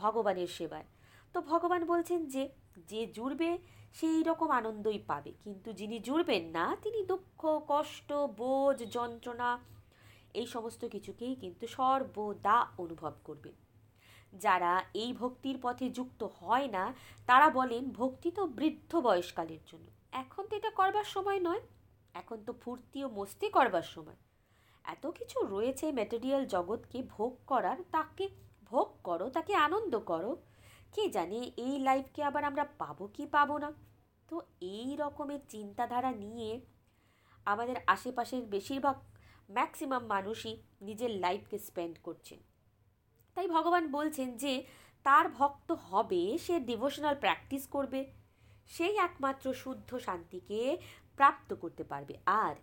ভগবানের 0.00 0.50
সেবার 0.50 0.86
তো 1.36 1.38
ভগবান 1.42 1.82
বলছেন 1.86 2.20
যে 2.26 2.44
যে 2.90 3.02
জুড়বে 3.08 3.50
সেই 3.94 4.20
রকম 4.24 4.50
আনন্দই 4.52 5.00
পাবে 5.08 5.32
কিন্তু 5.44 5.70
যিনি 5.74 5.98
জুড়বেন 6.00 6.44
না 6.50 6.66
তিনি 6.84 7.00
দুঃখ 7.04 7.42
কষ্ট 7.68 8.10
বোঝ 8.38 8.78
যন্ত্রণা 8.92 9.50
এই 10.34 10.48
সমস্ত 10.48 10.82
কিছুকেই 10.86 11.34
কিন্তু 11.36 11.66
সর্বদা 11.68 12.58
অনুভব 12.78 13.14
করবে 13.24 13.52
যারা 14.34 14.72
এই 14.94 15.12
ভক্তির 15.14 15.58
পথে 15.62 15.86
যুক্ত 15.90 16.22
হয় 16.40 16.68
না 16.68 16.84
তারা 17.30 17.48
বলেন 17.50 17.84
ভক্তি 17.92 18.30
তো 18.32 18.44
বৃদ্ধ 18.50 18.92
বয়সকালের 18.98 19.62
জন্য 19.68 19.88
এখন 20.14 20.44
তো 20.50 20.54
এটা 20.56 20.72
করবার 20.72 21.08
সময় 21.08 21.40
নয় 21.40 21.62
এখন 22.16 22.38
তো 22.44 22.52
ফুর্তি 22.62 23.00
ও 23.04 23.08
মস্তি 23.10 23.48
করবার 23.50 23.88
সময় 23.88 24.20
এত 24.86 25.04
কিছু 25.10 25.38
রয়েছে 25.46 25.86
ম্যাটেরিয়াল 25.92 26.44
জগৎকে 26.46 27.00
ভোগ 27.10 27.32
করার 27.48 27.78
তাকে 27.92 28.26
ভোগ 28.72 28.88
করো 29.04 29.26
তাকে 29.30 29.54
আনন্দ 29.58 29.94
করো 30.12 30.32
কে 30.94 31.04
জানে 31.10 31.40
এই 31.58 31.76
লাইফকে 31.80 32.22
আবার 32.24 32.44
আমরা 32.44 32.66
পাবো 32.80 33.06
কি 33.08 33.24
পাবো 33.28 33.56
না 33.58 33.70
তো 34.30 34.36
এই 34.72 34.90
রকমের 34.96 35.42
চিন্তাধারা 35.50 36.12
নিয়ে 36.16 36.52
আমাদের 37.46 37.78
আশেপাশের 37.88 38.44
বেশিরভাগ 38.46 38.96
ম্যাক্সিমাম 39.50 40.04
মানুষই 40.06 40.54
নিজের 40.82 41.12
লাইফকে 41.16 41.58
স্পেন্ড 41.60 41.96
করছেন 42.04 42.40
তাই 43.38 43.48
ভগবান 43.48 43.84
বলছেন 43.92 44.30
যে 44.38 44.54
তার 45.06 45.26
ভক্ত 45.30 45.70
হবে 45.86 46.22
সে 46.38 46.56
ডিভোশনাল 46.60 47.16
প্র্যাকটিস 47.16 47.64
করবে 47.68 48.00
সেই 48.70 48.96
একমাত্র 48.98 49.46
শুদ্ধ 49.54 49.90
শান্তিকে 49.98 50.60
প্রাপ্ত 51.18 51.50
করতে 51.54 51.84
পারবে 51.84 52.16
আর 52.44 52.54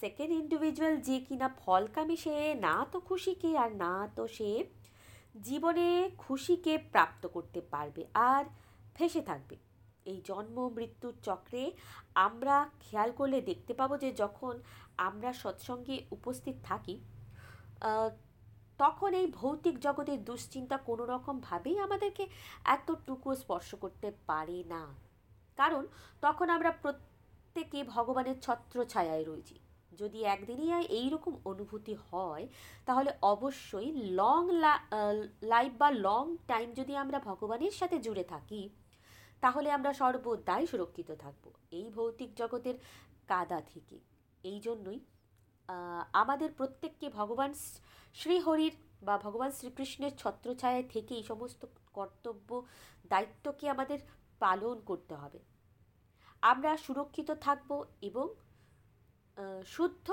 সেকেন্ড 0.00 0.32
ইন্ডিভিজুয়াল 0.32 0.94
যে 1.00 1.16
কিনা 1.20 1.48
ফলকামি 1.58 2.16
সে 2.16 2.36
না 2.56 2.76
তো 2.92 2.98
খুশিকে 3.00 3.50
আর 3.58 3.70
না 3.74 3.92
তো 4.16 4.22
সে 4.28 4.50
জীবনে 5.40 5.88
খুশিকে 6.18 6.74
প্রাপ্ত 6.92 7.22
করতে 7.26 7.60
পারবে 7.72 8.02
আর 8.26 8.44
ফেসে 8.96 9.22
থাকবে 9.22 9.56
এই 10.06 10.18
জন্ম 10.24 10.56
মৃত্যুর 10.68 11.14
চক্রে 11.22 11.62
আমরা 12.18 12.54
খেয়াল 12.80 13.10
করলে 13.10 13.38
দেখতে 13.40 13.72
পাবো 13.74 13.94
যে 13.96 14.10
যখন 14.12 14.54
আমরা 14.98 15.30
সৎসঙ্গে 15.32 15.96
উপস্থিত 16.10 16.56
থাকি 16.64 16.94
তখন 18.78 19.10
এই 19.14 19.26
ভৌতিক 19.30 19.76
জগতের 19.78 20.20
দুশ্চিন্তা 20.24 20.76
কোনো 20.78 21.04
রকমভাবেই 21.04 21.76
আমাদেরকে 21.78 22.24
এতটুকু 22.66 23.28
স্পর্শ 23.34 23.70
করতে 23.74 24.08
পারে 24.26 24.58
না 24.64 24.82
কারণ 25.58 25.82
তখন 26.20 26.46
আমরা 26.50 26.70
প্রত্যেকে 26.82 27.80
ভগবানের 27.84 28.36
ছত্র 28.40 28.76
ছায়ায় 28.84 29.24
রয়েছি 29.24 29.56
যদি 29.92 30.18
একদিনই 30.24 30.70
এই 30.90 31.08
রকম 31.10 31.34
অনুভূতি 31.44 31.94
হয় 32.08 32.44
তাহলে 32.86 33.10
অবশ্যই 33.22 33.90
লং 34.12 34.40
লাইফ 35.42 35.72
বা 35.78 35.88
লং 35.98 36.24
টাইম 36.46 36.68
যদি 36.74 36.92
আমরা 36.96 37.18
ভগবানের 37.20 37.70
সাথে 37.70 37.96
জুড়ে 37.98 38.24
থাকি 38.24 38.62
তাহলে 39.42 39.68
আমরা 39.70 39.92
সর্বদাই 39.92 40.64
সুরক্ষিত 40.66 41.10
থাকব 41.24 41.44
এই 41.72 41.86
ভৌতিক 41.90 42.30
জগতের 42.36 42.76
কাদা 43.28 43.58
থেকে 43.62 43.96
এই 44.44 44.58
জন্যই 44.60 45.00
আমাদের 46.12 46.50
প্রত্যেককে 46.52 47.06
ভগবান 47.10 47.50
শ্রীহরির 48.16 48.74
বা 49.02 49.14
ভগবান 49.18 49.50
শ্রীকৃষ্ণের 49.52 50.12
ছত্রছায়া 50.18 50.82
থেকে 50.90 51.12
এই 51.14 51.24
সমস্ত 51.24 51.60
কর্তব্য 51.94 52.50
দায়িত্বকে 53.10 53.64
আমাদের 53.70 53.98
পালন 54.40 54.76
করতে 54.80 55.14
হবে 55.14 55.40
আমরা 56.42 56.70
সুরক্ষিত 56.76 57.30
থাকব 57.46 57.70
এবং 58.02 58.26
শুদ্ধ 59.66 60.08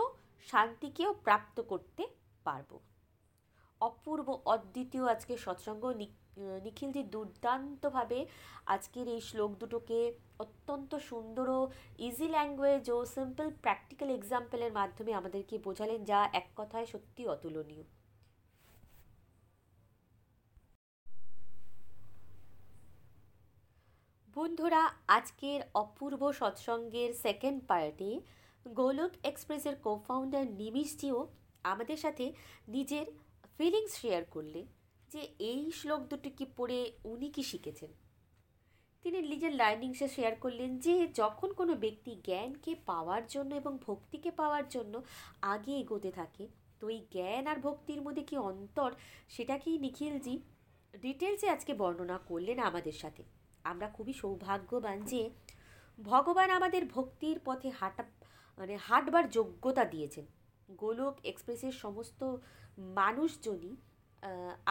শান্তিকেও 0.48 1.12
প্রাপ্ত 1.26 1.58
করতে 1.62 2.04
পারবো 2.46 2.78
অপূর্ব 3.84 4.28
অদ্বিতীয় 4.46 5.06
আজকে 5.06 5.34
সৎসঙ্গ 5.38 5.84
নিখিলজি 6.64 7.04
দুর্দান্তভাবে 7.12 8.20
আজকের 8.66 9.06
এই 9.08 9.22
শ্লোক 9.22 9.52
দুটোকে 9.60 10.00
অত্যন্ত 10.40 10.92
সুন্দর 11.10 11.48
ও 11.50 11.62
ইজি 12.00 12.28
ল্যাঙ্গুয়েজ 12.28 12.86
ও 12.92 12.98
সিম্পল 13.06 13.48
প্র্যাকটিক্যাল 13.62 14.10
এক্সাম্পলের 14.10 14.72
মাধ্যমে 14.74 15.12
আমাদেরকে 15.14 15.56
বোঝালেন 15.58 16.00
যা 16.04 16.20
এক 16.34 16.48
কথায় 16.56 16.86
সত্যি 16.86 17.24
অতুলনীয় 17.28 17.86
বন্ধুরা 24.36 24.82
আজকের 25.08 25.60
অপূর্ব 25.74 26.22
সৎসঙ্গের 26.32 27.10
সেকেন্ড 27.16 27.60
পার্টে 27.68 28.12
গোলক 28.66 29.12
এক্সপ্রেসের 29.24 29.76
কোফাউন্ডার 29.78 30.46
নিমিশজিও 30.52 31.20
আমাদের 31.64 31.98
সাথে 31.98 32.26
নিজের 32.68 33.06
ফিলিংস 33.64 33.94
শেয়ার 34.02 34.24
করলে 34.26 34.62
যে 35.12 35.22
এই 35.44 35.64
শ্লোক 35.72 36.02
দুটি 36.02 36.30
কি 36.30 36.46
পড়ে 36.58 36.80
উনি 37.06 37.28
কি 37.30 37.44
শিখেছেন 37.44 37.92
তিনি 39.06 39.20
নিজের 39.22 39.54
লার্নিংসে 39.56 40.08
শেয়ার 40.08 40.34
করলেন 40.36 40.70
যে 40.80 40.96
যখন 41.14 41.50
কোনো 41.54 41.74
ব্যক্তি 41.76 42.12
জ্ঞানকে 42.24 42.72
পাওয়ার 42.86 43.24
জন্য 43.28 43.52
এবং 43.56 43.74
ভক্তিকে 43.86 44.32
পাওয়ার 44.32 44.66
জন্য 44.70 44.94
আগে 45.46 45.74
এগোতে 45.78 46.12
থাকে 46.12 46.44
তো 46.82 46.86
এই 46.90 47.02
জ্ঞান 47.12 47.46
আর 47.48 47.58
ভক্তির 47.60 48.02
মধ্যে 48.02 48.24
কি 48.24 48.36
অন্তর 48.38 48.90
সেটাকেই 49.30 49.78
নিখিলজি 49.78 50.36
ডিটেলসে 50.94 51.48
আজকে 51.50 51.74
বর্ণনা 51.74 52.18
করলেন 52.30 52.58
আমাদের 52.60 52.94
সাথে 52.94 53.24
আমরা 53.64 53.88
খুবই 53.88 54.14
সৌভাগ্যবান 54.14 54.98
যে 55.06 55.22
ভগবান 56.00 56.50
আমাদের 56.50 56.84
ভক্তির 56.86 57.38
পথে 57.40 57.70
হাঁটা 57.70 58.04
মানে 58.58 58.74
হাঁটবার 58.78 59.26
যোগ্যতা 59.30 59.86
দিয়েছেন 59.86 60.26
গোলক 60.78 61.16
এক্সপ্রেসের 61.24 61.72
সমস্ত 61.72 62.22
মানুষজনই 62.96 63.76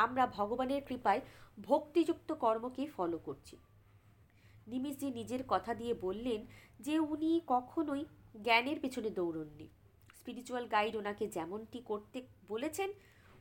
আমরা 0.00 0.24
ভগবানের 0.26 0.82
কৃপায় 0.84 1.20
ভক্তিযুক্ত 1.58 2.32
কর্মকে 2.34 2.86
ফলো 2.86 3.18
করছি 3.18 3.56
নিমিষজি 4.66 5.08
নিজের 5.10 5.42
কথা 5.48 5.72
দিয়ে 5.74 5.94
বললেন 5.94 6.40
যে 6.80 6.94
উনি 6.98 7.30
কখনোই 7.46 8.02
জ্ঞানের 8.42 8.78
পেছনে 8.80 9.10
দৌড়ননি 9.10 9.66
স্পিরিচুয়াল 10.14 10.64
গাইড 10.66 10.94
ওনাকে 10.96 11.24
যেমনটি 11.28 11.78
করতে 11.80 12.18
বলেছেন 12.48 12.88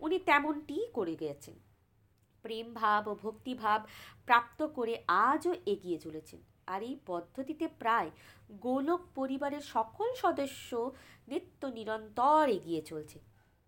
উনি 0.02 0.20
তেমনটিই 0.20 0.86
করে 0.94 1.16
গেছেন 1.16 1.56
প্রেম 2.46 2.68
ভাব 2.74 3.02
ও 3.08 3.14
ভক্তিভাব 3.24 3.80
প্রাপ্ত 4.28 4.60
করে 4.78 4.94
আজও 5.26 5.54
এগিয়ে 5.66 5.98
চলেছেন 5.98 6.40
আর 6.68 6.80
এই 6.82 6.96
পদ্ধতিতে 7.06 7.66
প্রায় 7.82 8.10
গোলক 8.62 9.02
পরিবারের 9.16 9.64
সকল 9.72 10.08
সদস্য 10.24 10.70
নিত্য 11.28 11.62
নিরন্তর 11.68 12.44
এগিয়ে 12.50 12.82
চলছে 12.82 13.18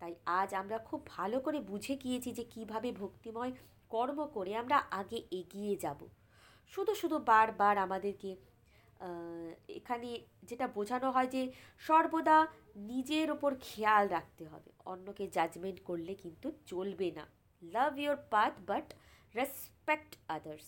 তাই 0.00 0.12
আজ 0.38 0.50
আমরা 0.54 0.78
খুব 0.78 1.00
ভালো 1.06 1.36
করে 1.40 1.58
বুঝে 1.60 1.94
গিয়েছি 1.96 2.30
যে 2.32 2.44
কিভাবে 2.44 2.88
ভক্তিময় 2.92 3.52
কর্ম 3.90 4.18
করে 4.26 4.52
আমরা 4.56 4.78
আগে 4.90 5.18
এগিয়ে 5.30 5.74
যাব 5.76 6.00
শুধু 6.72 6.92
শুধু 6.94 7.16
বারবার 7.26 7.74
আমাদেরকে 7.78 8.30
এখানে 9.68 10.08
যেটা 10.44 10.66
বোঝানো 10.68 11.08
হয় 11.10 11.26
যে 11.26 11.42
সর্বদা 11.80 12.38
নিজের 12.88 13.28
ওপর 13.30 13.50
খেয়াল 13.60 14.04
রাখতে 14.08 14.44
হবে 14.46 14.70
অন্যকে 14.86 15.24
জাজমেন্ট 15.26 15.78
করলে 15.80 16.12
কিন্তু 16.14 16.48
চলবে 16.66 17.08
না 17.10 17.24
love 17.72 17.94
your 17.98 18.18
path 18.30 18.52
but 18.66 18.86
respect 19.34 20.12
others 20.28 20.66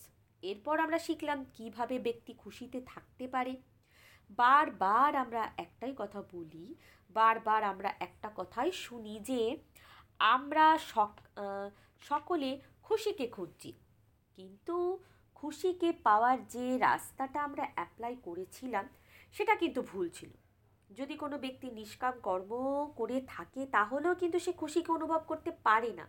এরপর 0.42 0.76
আমরা 0.80 0.98
শিখলাম 0.98 1.38
কিভাবে 1.52 1.96
ব্যক্তি 1.98 2.32
খুশিতে 2.34 2.78
থাকতে 2.86 3.24
পারে 3.28 3.54
বারবার 4.38 5.10
আমরা 5.16 5.42
একটাই 5.58 5.94
কথা 5.96 6.20
বলি 6.32 6.66
বারবার 7.10 7.62
আমরা 7.64 7.90
একটা 8.00 8.28
কথাই 8.36 8.70
শুনি 8.72 9.14
যে 9.20 9.40
আমরা 10.28 10.66
সকলে 12.02 12.50
খুশিকে 12.82 13.26
খুঁজছি 13.28 13.70
কিন্তু 14.38 14.76
খুশিকে 15.36 15.88
পাওয়ার 16.04 16.38
যে 16.46 16.66
রাস্তাটা 16.78 17.38
আমরা 17.42 17.64
অ্যাপ্লাই 17.74 18.14
করেছিলাম 18.24 18.84
সেটা 19.34 19.54
কিন্তু 19.54 19.80
ভুল 19.82 20.06
ছিল 20.08 20.32
যদি 20.90 21.14
কোনো 21.16 21.36
ব্যক্তি 21.38 21.68
নিষ্কাম 21.70 22.14
কর্ম 22.22 22.52
করে 22.96 23.18
থাকে 23.28 23.62
তাহলেও 23.66 24.14
কিন্তু 24.14 24.38
সে 24.38 24.52
খুশিকে 24.52 24.90
অনুভব 24.92 25.20
করতে 25.26 25.50
পারে 25.64 25.90
না 25.92 26.06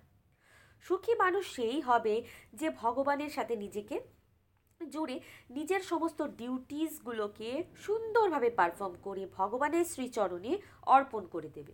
সুখী 0.85 1.13
মানুষ 1.19 1.43
সেই 1.55 1.79
হবে 1.81 2.15
যে 2.53 2.67
ভগবানের 2.69 3.29
সাথে 3.29 3.53
নিজেকে 3.55 3.95
জুড়ে 4.81 5.15
নিজের 5.49 5.81
সমস্ত 5.81 6.19
ডিউটিসগুলোকে 6.37 7.49
সুন্দরভাবে 7.75 8.49
পারফর্ম 8.49 8.95
করে 9.01 9.23
ভগবানের 9.37 9.85
শ্রীচরণে 9.85 10.53
অর্পণ 10.87 11.23
করে 11.25 11.49
দেবে 11.49 11.73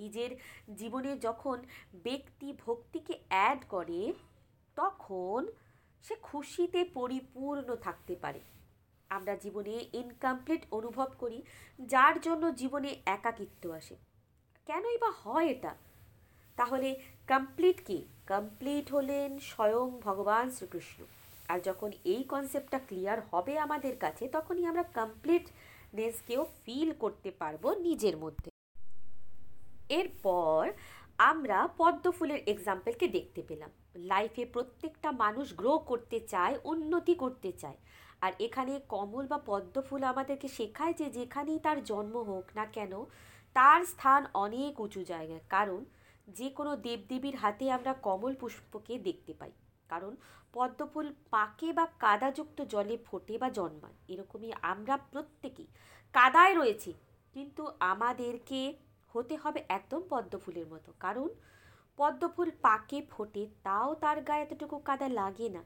নিজের 0.00 0.30
জীবনে 0.74 1.10
যখন 1.16 1.56
ব্যক্তি 2.04 2.48
ভক্তিকে 2.66 3.14
অ্যাড 3.28 3.60
করে 3.68 4.00
তখন 4.76 5.40
সে 6.04 6.14
খুশিতে 6.22 6.80
পরিপূর্ণ 6.94 7.68
থাকতে 7.76 8.14
পারে 8.16 8.40
আমরা 9.10 9.34
জীবনে 9.36 9.74
ইনকমপ্লিট 9.92 10.62
অনুভব 10.70 11.08
করি 11.18 11.38
যার 11.86 12.14
জন্য 12.20 12.44
জীবনে 12.54 12.90
একাকিত্ব 13.06 13.64
আসে 13.70 13.96
কেনই 14.66 14.96
বা 14.98 15.10
হয় 15.22 15.48
এটা 15.48 15.72
তাহলে 16.58 16.88
কমপ্লিট 17.28 17.78
কি 17.80 17.98
কমপ্লিট 18.28 18.86
হলেন 18.92 19.30
স্বয়ং 19.50 19.86
ভগবান 20.00 20.46
শ্রীকৃষ্ণ 20.50 21.00
আর 21.48 21.58
যখন 21.60 21.90
এই 22.04 22.22
কনসেপ্টটা 22.24 22.78
ক্লিয়ার 22.88 23.18
হবে 23.30 23.52
আমাদের 23.58 23.94
কাছে 23.96 24.24
তখনই 24.28 24.64
আমরা 24.66 24.84
কমপ্লিটনেসকেও 24.94 26.42
ফিল 26.62 26.90
করতে 26.94 27.30
পারবো 27.40 27.68
নিজের 27.86 28.16
মধ্যে 28.16 28.48
এরপর 29.90 30.62
আমরা 31.24 31.58
পদ্ম 31.78 32.04
ফুলের 32.10 32.40
এক্সাম্পলকে 32.46 33.06
দেখতে 33.08 33.40
পেলাম 33.42 33.70
লাইফে 34.10 34.44
প্রত্যেকটা 34.46 35.08
মানুষ 35.14 35.46
গ্রো 35.54 35.72
করতে 35.90 36.18
চায় 36.32 36.54
উন্নতি 36.64 37.14
করতে 37.14 37.50
চায় 37.52 37.78
আর 38.20 38.32
এখানে 38.38 38.72
কমল 38.88 39.24
বা 39.26 39.38
পদ্ম 39.46 39.74
ফুল 39.80 40.02
আমাদেরকে 40.04 40.48
শেখায় 40.48 40.94
যে 40.94 41.06
যেখানেই 41.10 41.58
তার 41.58 41.78
জন্ম 41.84 42.14
হোক 42.30 42.46
না 42.54 42.64
কেন 42.66 42.92
তার 43.56 43.80
স্থান 43.84 44.22
অনেক 44.34 44.72
উঁচু 44.80 45.00
জায়গায় 45.04 45.44
কারণ 45.50 45.80
যে 46.28 46.48
কোনো 46.50 46.72
দেবদেবীর 46.76 47.36
হাতে 47.36 47.64
আমরা 47.70 47.92
কমল 48.02 48.32
পুষ্পকে 48.34 48.94
দেখতে 48.98 49.32
পাই 49.34 49.52
কারণ 49.90 50.12
পদ্মফুল 50.54 51.06
পাকে 51.30 51.68
বা 51.72 51.84
কাদাযুক্ত 52.00 52.58
জলে 52.64 52.96
ফোটে 53.06 53.34
বা 53.38 53.48
জন্মায় 53.50 53.96
এরকমই 54.08 54.50
আমরা 54.62 54.94
প্রত্যেকেই 55.12 55.68
কাদায় 56.14 56.54
রয়েছি 56.54 56.90
কিন্তু 57.34 57.62
আমাদেরকে 57.84 58.60
হতে 59.14 59.34
হবে 59.36 59.60
একদম 59.68 60.00
পদ্মফুলের 60.10 60.66
মতো 60.66 60.90
কারণ 61.00 61.28
পদ্মফুল 61.98 62.48
পাকে 62.62 62.98
ফোটে 63.10 63.42
তাও 63.62 63.90
তার 63.94 64.18
গায়ে 64.22 64.44
এতটুকু 64.44 64.76
কাদা 64.78 65.08
লাগে 65.10 65.48
না 65.48 65.62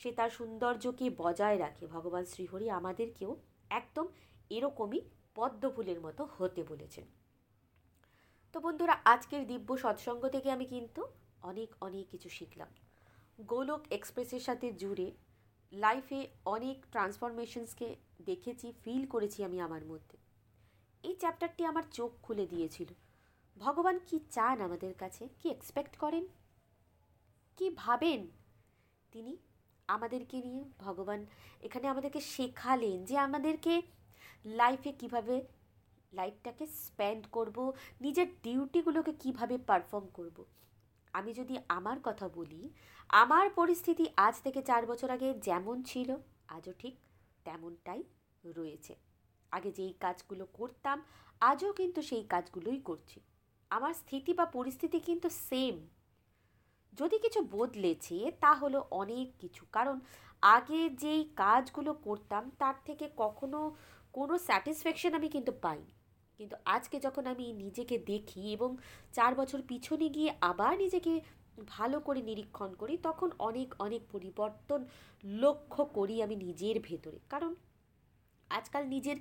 সে 0.00 0.10
তার 0.12 0.30
সৌন্দর্যকে 0.30 1.06
বজায় 1.18 1.58
রাখে 1.58 1.84
ভগবান 1.86 2.24
শ্রীহরি 2.24 2.66
আমাদেরকেও 2.70 3.32
একদম 3.70 4.06
এরকমই 4.50 5.00
পদ্মফুলের 5.36 5.98
মতো 6.00 6.22
হতে 6.36 6.62
বলেছেন 6.62 7.06
তো 8.54 8.58
বন্ধুরা 8.62 8.94
আজকের 9.04 9.42
দিব্য 9.46 9.68
সৎসঙ্গ 9.76 10.22
থেকে 10.34 10.48
আমি 10.50 10.66
কিন্তু 10.66 11.02
অনেক 11.42 11.70
অনেক 11.80 12.04
কিছু 12.12 12.28
শিখলাম 12.28 12.70
গোলক 13.44 13.82
এক্সপ্রেসের 13.90 14.42
সাথে 14.42 14.66
জুড়ে 14.72 15.08
লাইফে 15.72 16.20
অনেক 16.46 16.76
ট্রান্সফরমেশনসকে 16.92 17.88
দেখেছি 18.26 18.66
ফিল 18.82 19.02
করেছি 19.06 19.38
আমি 19.42 19.58
আমার 19.60 19.84
মধ্যে 19.84 20.16
এই 21.04 21.14
চ্যাপ্টারটি 21.14 21.62
আমার 21.64 21.84
চোখ 21.92 22.10
খুলে 22.22 22.44
দিয়েছিল 22.46 22.90
ভগবান 23.56 23.96
কি 24.08 24.16
চান 24.30 24.56
আমাদের 24.60 24.92
কাছে 24.94 25.24
কি 25.38 25.46
এক্সপেক্ট 25.50 25.94
করেন 25.96 26.24
কি 27.58 27.66
ভাবেন 27.76 28.20
তিনি 29.12 29.32
আমাদেরকে 29.88 30.36
নিয়ে 30.42 30.62
ভগবান 30.78 31.20
এখানে 31.62 31.86
আমাদেরকে 31.88 32.20
শেখালেন 32.30 32.98
যে 33.04 33.16
আমাদেরকে 33.18 33.74
লাইফে 34.52 34.92
কিভাবে 34.92 35.36
লাইফটাকে 36.16 36.64
স্পেন্ড 36.80 37.22
করব 37.32 37.56
নিজের 38.00 38.28
ডিউটিগুলোকে 38.42 39.12
কিভাবে 39.22 39.56
পারফর্ম 39.68 40.06
করব। 40.14 40.38
আমি 41.14 41.30
যদি 41.32 41.54
আমার 41.68 41.98
কথা 42.04 42.26
বলি 42.28 42.62
আমার 43.14 43.46
পরিস্থিতি 43.50 44.04
আজ 44.16 44.34
থেকে 44.40 44.60
চার 44.62 44.82
বছর 44.86 45.08
আগে 45.10 45.28
যেমন 45.38 45.76
ছিল 45.82 46.10
আজও 46.48 46.72
ঠিক 46.78 46.94
তেমনটাই 47.46 48.02
রয়েছে 48.44 48.94
আগে 49.52 49.70
যেই 49.72 49.92
কাজগুলো 50.00 50.44
করতাম 50.58 50.98
আজও 51.40 51.70
কিন্তু 51.72 52.00
সেই 52.02 52.24
কাজগুলোই 52.24 52.80
করছি 52.80 53.18
আমার 53.70 53.92
স্থিতি 53.94 54.32
বা 54.34 54.46
পরিস্থিতি 54.46 54.98
কিন্তু 55.00 55.28
সেম 55.42 55.76
যদি 56.92 57.16
কিছু 57.18 57.40
বদলেছে 57.50 58.16
তা 58.40 58.52
হলো 58.54 58.78
অনেক 58.92 59.26
কিছু 59.38 59.62
কারণ 59.72 59.96
আগে 60.48 60.80
যেই 60.98 61.22
কাজগুলো 61.36 61.92
করতাম 62.06 62.42
তার 62.58 62.76
থেকে 62.84 63.06
কখনো 63.16 63.60
কোনো 64.14 64.34
স্যাটিসফ্যাকশন 64.38 65.12
আমি 65.14 65.28
কিন্তু 65.28 65.52
পাইনি 65.62 65.92
কিন্তু 66.40 66.56
আজকে 66.66 66.96
যখন 67.00 67.24
আমি 67.26 67.46
নিজেকে 67.52 67.96
দেখি 68.06 68.42
এবং 68.52 68.70
চার 69.12 69.32
বছর 69.34 69.60
পিছনে 69.62 70.06
গিয়ে 70.08 70.30
আবার 70.40 70.72
নিজেকে 70.78 71.12
ভালো 71.68 71.96
করে 72.00 72.20
নিরীক্ষণ 72.22 72.70
করি 72.74 72.94
তখন 72.98 73.28
অনেক 73.38 73.68
অনেক 73.78 74.02
পরিবর্তন 74.12 74.80
লক্ষ্য 75.34 75.82
করি 75.94 76.14
আমি 76.22 76.36
নিজের 76.36 76.76
ভেতরে 76.80 77.18
কারণ 77.30 77.52
আজকাল 78.50 78.82
নিজের 78.86 79.18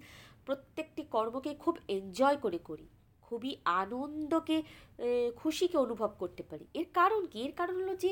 প্রত্যেকটি 0.46 1.02
কর্মকে 1.12 1.52
খুব 1.56 1.76
এনজয় 1.88 2.38
করে 2.38 2.60
করি 2.60 2.88
খুবই 3.24 3.52
আনন্দকে 3.76 4.58
খুশিকে 5.36 5.78
অনুভব 5.78 6.12
করতে 6.20 6.44
পারি 6.44 6.66
এর 6.74 6.88
কারণ 6.94 7.22
কি 7.26 7.38
এর 7.42 7.54
কারণ 7.56 7.76
হলো 7.82 7.96
যে 7.96 8.12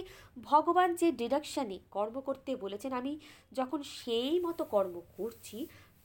ভগবান 0.44 0.90
যে 0.96 1.08
ডিডাকশানে 1.12 1.78
কর্ম 1.92 2.16
করতে 2.20 2.52
বলেছেন 2.56 2.92
আমি 2.94 3.14
যখন 3.52 3.80
সেই 3.94 4.36
মতো 4.40 4.64
কর্ম 4.66 4.96
করছি 5.18 5.58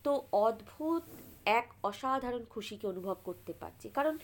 তো 0.04 0.12
অদ্ভুত 0.38 1.04
এক 1.46 1.66
অসাধারণ 1.82 2.42
খুশিকে 2.44 2.86
অনুভব 2.86 3.16
করতে 3.24 3.52
পারছি 3.52 3.86
কারণ 3.88 4.14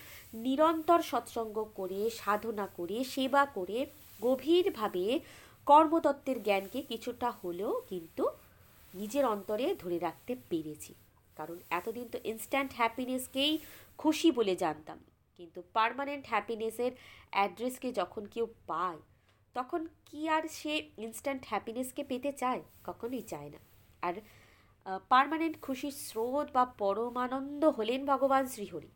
নিরন্তর 0.34 1.00
সৎসঙ্গ 1.02 1.56
করে 1.74 2.00
সাধনা 2.10 2.66
করে 2.76 3.04
সেবা 3.04 3.42
করে 3.46 3.78
গভীরভাবে 4.20 5.04
কর্মতত্ত্বের 5.66 6.38
জ্ঞানকে 6.42 6.82
কিছুটা 6.82 7.28
হলেও 7.30 7.72
কিন্তু 7.88 8.24
নিজের 8.94 9.24
অন্তরে 9.24 9.66
ধরে 9.74 9.98
রাখতে 9.98 10.32
পেরেছি 10.50 10.92
কারণ 11.36 11.58
এতদিন 11.70 12.06
তো 12.08 12.18
ইনস্ট্যান্ট 12.24 12.70
হ্যাপিনেসকেই 12.74 13.52
খুশি 13.98 14.28
বলে 14.30 14.54
জানতাম 14.56 14.98
কিন্তু 15.38 15.60
পারমানেন্ট 15.72 16.24
হ্যাপিনেসের 16.28 16.92
অ্যাড্রেসকে 17.30 17.88
যখন 17.92 18.22
কেউ 18.26 18.46
পায় 18.66 19.00
তখন 19.56 19.80
কি 20.06 20.20
আর 20.28 20.42
সে 20.48 20.74
ইনস্ট্যান্ট 20.98 21.42
হ্যাপিনেসকে 21.46 22.02
পেতে 22.04 22.30
চায় 22.32 22.62
কখনোই 22.84 23.22
চায় 23.22 23.50
না 23.50 23.60
আর 24.02 24.14
পারমানেন্ট 25.10 25.56
খুশির 25.62 25.94
স্রোত 25.98 26.46
বা 26.52 26.64
পরমানন্দ 26.78 27.62
হলেন 27.68 28.00
ভগবান 28.04 28.44
শ্রীহরি 28.46 28.90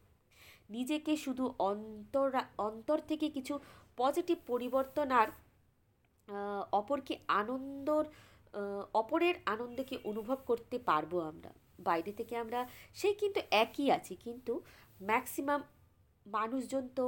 নিজেকে 0.71 1.13
শুধু 1.17 1.45
অন্তর 1.61 2.29
অন্তর 2.59 2.99
থেকে 3.01 3.27
কিছু 3.31 3.55
পজিটিভ 3.97 4.39
পরিবর্তন 4.47 5.09
আর 5.21 5.29
অপরকে 6.73 7.15
আনন্দর 7.41 8.05
অপরের 8.95 9.37
আনন্দকে 9.47 9.97
অনুভব 10.05 10.39
করতে 10.47 10.77
পারবো 10.87 11.17
আমরা 11.23 11.51
বাইরে 11.79 12.13
থেকে 12.13 12.35
আমরা 12.37 12.61
সেই 12.97 13.15
কিন্তু 13.15 13.41
একই 13.55 13.87
আছি 13.91 14.15
কিন্তু 14.17 14.53
ম্যাক্সিমাম 15.01 15.61
মানুষজন 16.27 16.85
তো 16.89 17.05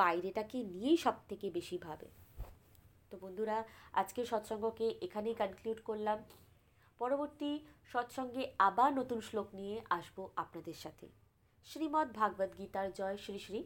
বাইরেটাকে 0.00 0.58
নিয়েই 0.64 0.98
সব 1.04 1.16
থেকে 1.28 1.46
বেশি 1.50 1.76
ভাবে 1.78 2.08
তো 3.10 3.14
বন্ধুরা 3.18 3.56
আজকের 3.92 4.26
সৎসঙ্গকে 4.26 4.86
এখানেই 5.02 5.36
কনক্লুড 5.38 5.78
করলাম 5.82 6.18
পরবর্তী 7.00 7.50
সৎসঙ্গে 7.90 8.42
আবার 8.58 8.90
নতুন 8.94 9.18
শ্লোক 9.20 9.48
নিয়ে 9.54 9.76
আসব 9.90 10.16
আপনাদের 10.36 10.76
সাথে 10.76 11.06
শ্রীমদ্ 11.66 12.10
ভাগবত 12.16 12.50
গীতার 12.58 12.88
জয় 12.92 13.16
শ্রী 13.16 13.38
শ্রী 13.38 13.60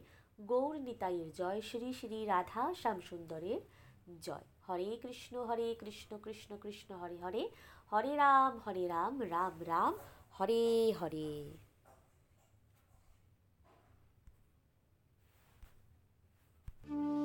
গৌর 0.39 0.73
নিতাইয়ের 0.79 1.29
জয় 1.33 1.59
শ্রী 1.61 1.89
শ্রী 1.93 2.19
রাধা 2.25 2.63
শ্যামসুন্দরের 2.73 3.61
জয় 4.21 4.47
হরে 4.67 4.89
কৃষ্ণ 5.03 5.35
হরে 5.45 5.67
কৃষ্ণ 5.79 6.11
কৃষ্ণ 6.17 6.51
কৃষ্ণ 6.57 6.89
হরে 6.97 7.17
হরে 7.17 7.43
হরে 7.91 8.13
রাম 8.15 8.53
হরে 8.65 8.83
রাম 8.87 9.13
রাম 9.25 9.55
রাম 9.63 9.93
হরে 10.31 10.63
হরে 10.99 11.29
Thank 16.87 16.99
you. 16.99 17.24